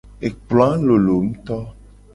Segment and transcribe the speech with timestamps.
[0.29, 1.59] Ekploa lolo ngto.